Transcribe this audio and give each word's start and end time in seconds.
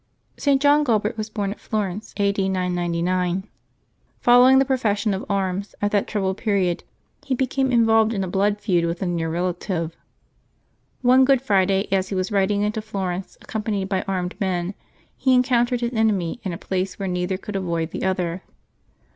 iSi'^' 0.35 0.57
John" 0.57 0.83
Gualbbet 0.83 1.15
was 1.15 1.29
born 1.29 1.51
at 1.51 1.59
Florence, 1.59 2.11
a. 2.17 2.31
D 2.31 2.49
999. 2.49 3.43
S^ 3.43 3.47
Following 4.19 4.57
the 4.57 4.65
profession 4.65 5.13
of 5.13 5.23
arms 5.29 5.75
at 5.79 5.91
that 5.91 6.07
troubled 6.07 6.37
period, 6.37 6.83
he 7.23 7.35
became 7.35 7.71
involved 7.71 8.11
in 8.11 8.23
a 8.23 8.27
blood 8.27 8.59
feud 8.59 8.85
with 8.85 9.03
a 9.03 9.05
near 9.05 9.29
relative. 9.29 9.95
One 11.03 11.23
Good 11.23 11.39
Friday, 11.43 11.87
as 11.91 12.09
he 12.09 12.15
was 12.15 12.31
riding 12.31 12.63
into 12.63 12.81
Florence 12.81 13.37
accompanied 13.43 13.89
by 13.89 14.01
armed 14.07 14.33
men, 14.41 14.73
he 15.15 15.35
encountered 15.35 15.81
his 15.81 15.93
enemy 15.93 16.39
in 16.41 16.51
a 16.51 16.57
place 16.57 16.97
where 16.97 17.07
neither 17.07 17.37
could 17.37 17.55
avoid 17.55 17.91
the 17.91 18.01
other. 18.03 18.41